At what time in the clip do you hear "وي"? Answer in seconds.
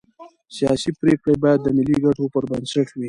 2.91-2.99